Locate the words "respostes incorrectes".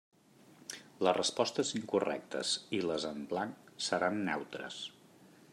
1.17-2.55